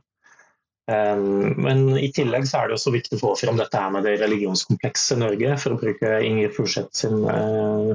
[0.91, 4.09] Ehm, men i tillegg så er det også viktig å få fram dette her med
[4.09, 7.95] det religionskomplekse Norge, for å bruke Inger Furseth sin, uh,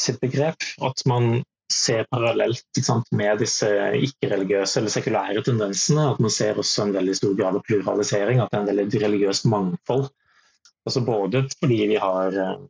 [0.00, 0.68] sitt begrep.
[0.84, 1.40] At man
[1.72, 3.70] ser parallelt sant, med disse
[4.04, 6.10] ikke-religiøse eller sekulære tendensene.
[6.12, 9.02] At man ser også en veldig stor grad av pluralisering, at det er en veldig
[9.06, 10.10] religiøst mangfold.
[10.84, 12.68] Altså både fordi vi har sant,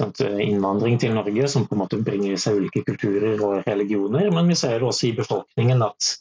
[0.00, 4.48] innvandring til Norge som på en måte bringer i seg ulike kulturer og religioner, men
[4.48, 6.14] vi ser også i befolkningen at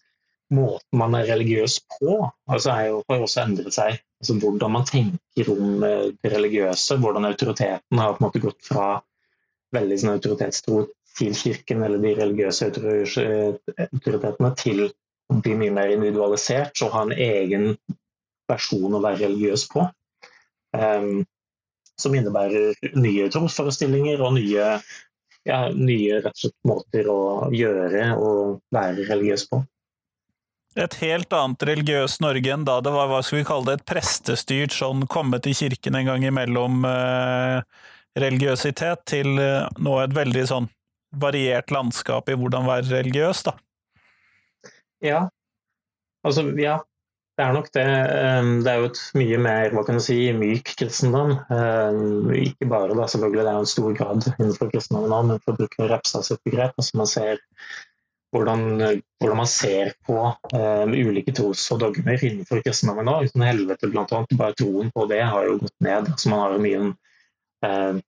[0.51, 2.17] måten man er religiøs på,
[2.51, 4.01] altså jo, har også endret seg.
[4.21, 8.59] Altså hvordan man tenker om eh, det religiøse, hvordan autoriteten har på en måte gått
[8.65, 8.89] fra
[9.71, 10.83] veldig sånn autoritetstro
[11.17, 17.15] til kirken eller de religiøse autoritetene til å bli mye mer individualisert og ha en
[17.15, 17.69] egen
[18.51, 19.85] versjon å være religiøs på.
[20.75, 21.23] Um,
[22.01, 24.71] som innebærer nye tromsforestillinger og nye,
[25.47, 27.21] ja, nye slett måter å
[27.53, 29.61] gjøre og være religiøs på.
[30.79, 33.89] Et helt annet religiøst Norge enn da det var hva skal vi kalle det, et
[33.91, 37.59] prestestyrt sånn komme til kirken en gang imellom eh,
[38.19, 40.69] religiøsitet, til eh, nå et veldig sånn
[41.19, 43.57] variert landskap i hvordan være religiøs, da.
[45.03, 45.25] Ja.
[46.23, 46.79] Altså, ja.
[47.39, 47.83] Det er nok det.
[47.87, 51.37] Eh, det er jo et mye mer hva kan du si, myk kristendom.
[51.53, 55.41] Eh, ikke bare da, selvfølgelig, det er jo en stor grad innenfor kristendommen òg, men
[55.45, 56.75] for å bruke Repstad sitt begrep.
[56.77, 57.41] altså Man ser
[58.31, 58.61] hvordan,
[59.19, 63.17] hvordan, man ser på uh, ulike tros- og dogmer innenfor kristendommen nå.
[63.27, 64.37] Uten helvete, blant annet.
[64.39, 66.07] Bare troen på det har jo gått ned.
[66.13, 66.81] Altså, man har mye
[67.67, 67.99] uh,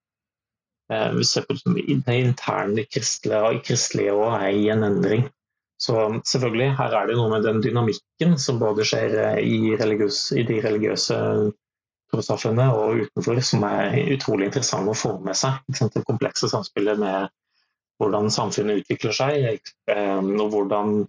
[0.94, 5.28] uh, ser på Det interne kristelige, kristelige og er i en endring.
[5.84, 10.46] Så selvfølgelig, her er det noe med den dynamikken som både skjer i, religiøs, i
[10.48, 11.18] de religiøse
[12.14, 15.60] trossamfunnene og utenfor, som er utrolig interessant å få med seg.
[15.74, 17.34] Det komplekse samspillet med
[18.02, 21.04] hvordan samfunnet utvikler seg, eh, og hvordan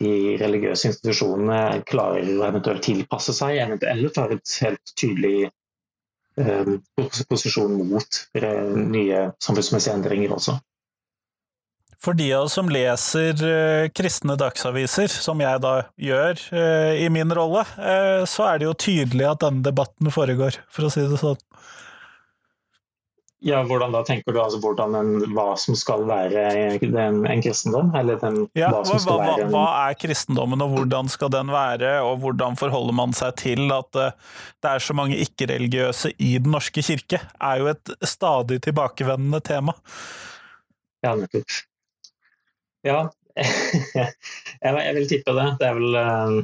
[0.00, 5.50] de religiøse institusjonene klarer å eventuelt tilpasse seg, eller tar et helt tydelig
[6.40, 6.72] eh,
[7.28, 10.56] posisjon mot eh, nye samfunnsmessige endringer også.
[12.00, 16.40] For de av oss som leser kristne dagsaviser, som jeg da gjør
[16.96, 17.66] i min rolle,
[18.24, 21.36] så er det jo tydelig at denne debatten foregår, for å si det sånn.
[23.40, 26.42] Ja, hvordan da tenker du altså hvordan en, hva som skal være
[26.76, 27.88] en, en kristendom?
[27.96, 29.52] Eller den, ja, hva, hva, hva, en...
[29.54, 31.94] hva, er kristendommen, og hvordan skal den være?
[32.04, 36.52] Og hvordan forholder man seg til at uh, det er så mange ikke-religiøse i Den
[36.52, 37.22] norske kirke?
[37.40, 39.76] er jo et stadig tilbakevendende tema.
[41.00, 41.62] Ja, nettopp.
[42.86, 43.02] Ja,
[44.64, 45.50] jeg vil tippe det.
[45.60, 46.40] Det er vel uh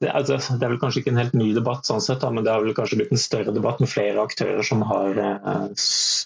[0.00, 2.44] det, er, det, er vel kanskje ikke en helt ny debatt, sånn sett, da, men
[2.44, 5.68] det har vel kanskje blitt en større debatt med flere aktører som har eh,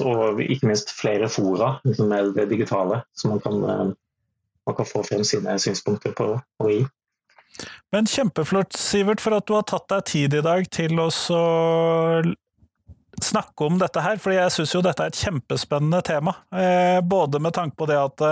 [0.06, 3.92] Og ikke minst flere fora liksom med det digitale, som man kan, eh,
[4.66, 6.80] man kan få frem sine synspunkter på og i.
[7.94, 11.08] Men kjempeflott, Sivert, for at du har tatt deg tid i dag til å
[13.26, 16.34] snakke om dette her, for jeg syns jo dette er et kjempespennende tema.
[16.54, 18.26] Eh, både med tanke på det at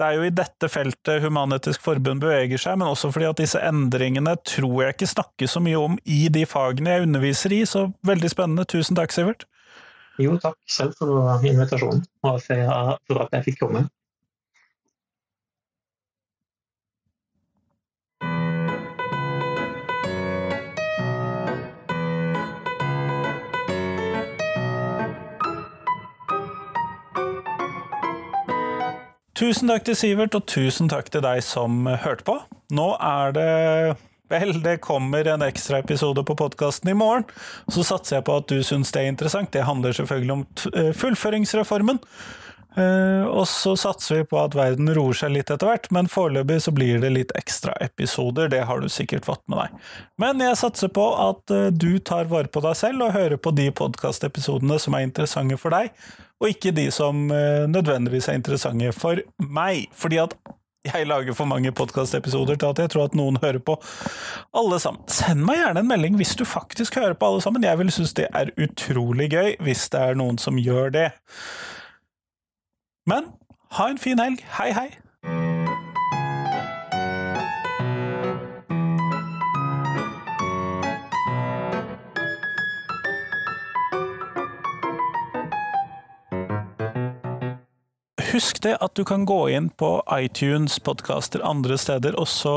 [0.00, 3.60] det er jo i dette feltet Human-Etisk Forbund beveger seg, men også fordi at disse
[3.60, 7.90] endringene tror jeg ikke snakkes så mye om i de fagene jeg underviser i, så
[8.08, 8.64] veldig spennende.
[8.70, 9.44] Tusen takk, Sivert.
[10.20, 13.84] Jo, takk selv for invitasjonen, og for at jeg fikk komme.
[29.40, 32.34] Tusen takk til Sivert, og tusen takk til deg som hørte på.
[32.76, 33.52] Nå er det
[34.30, 37.24] Vel, det kommer en ekstraepisode på podkasten i morgen.
[37.72, 39.50] Så satser jeg på at du syns det er interessant.
[39.50, 40.44] Det handler selvfølgelig om
[40.76, 41.98] eh, fullføringsreformen.
[42.76, 46.60] Uh, og så satser vi på at verden roer seg litt etter hvert, men foreløpig
[46.62, 48.52] så blir det litt ekstraepisoder.
[48.52, 49.88] Det har du sikkert fått med deg.
[50.22, 53.54] Men jeg satser på at uh, du tar vare på deg selv og hører på
[53.56, 55.90] de podkastepisodene som er interessante for deg,
[56.40, 59.90] og ikke de som uh, nødvendigvis er interessante for meg.
[59.96, 60.38] Fordi at
[60.86, 63.74] jeg lager for mange podkastepisoder til at jeg tror at noen hører på
[64.56, 65.02] alle sammen.
[65.12, 67.66] Send meg gjerne en melding hvis du faktisk hører på alle sammen.
[67.66, 71.10] Jeg vil synes det er utrolig gøy hvis det er noen som gjør det.
[73.06, 73.32] Men
[73.76, 74.42] ha en fin helg.
[74.58, 74.90] Hei, hei!
[88.30, 92.52] Husk det at du kan gå inn på iTunes, podkaster andre steder, og så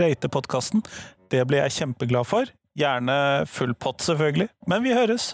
[0.00, 0.82] rate podkasten.
[1.30, 2.50] Det blir jeg kjempeglad for.
[2.78, 4.48] Gjerne full pott, selvfølgelig.
[4.66, 5.32] Men vi høres!